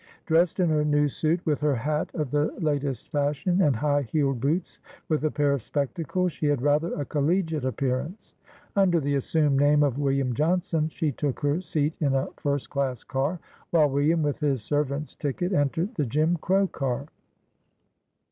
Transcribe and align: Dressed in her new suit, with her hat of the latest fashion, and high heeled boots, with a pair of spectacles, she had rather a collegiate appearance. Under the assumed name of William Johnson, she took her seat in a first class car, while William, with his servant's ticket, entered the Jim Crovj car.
Dressed 0.25 0.59
in 0.59 0.67
her 0.69 0.83
new 0.83 1.07
suit, 1.07 1.45
with 1.45 1.61
her 1.61 1.75
hat 1.75 2.09
of 2.15 2.31
the 2.31 2.45
latest 2.59 3.09
fashion, 3.09 3.61
and 3.61 3.75
high 3.75 4.01
heeled 4.01 4.41
boots, 4.41 4.79
with 5.07 5.23
a 5.23 5.29
pair 5.29 5.53
of 5.53 5.61
spectacles, 5.61 6.31
she 6.31 6.47
had 6.47 6.59
rather 6.63 6.91
a 6.99 7.05
collegiate 7.05 7.65
appearance. 7.65 8.33
Under 8.75 8.99
the 8.99 9.13
assumed 9.13 9.59
name 9.59 9.83
of 9.83 9.99
William 9.99 10.33
Johnson, 10.33 10.89
she 10.89 11.11
took 11.11 11.41
her 11.41 11.61
seat 11.61 11.93
in 11.99 12.15
a 12.15 12.29
first 12.37 12.71
class 12.71 13.03
car, 13.03 13.39
while 13.69 13.91
William, 13.91 14.23
with 14.23 14.39
his 14.39 14.63
servant's 14.63 15.13
ticket, 15.13 15.53
entered 15.53 15.93
the 15.93 16.05
Jim 16.07 16.35
Crovj 16.37 16.71
car. 16.71 17.05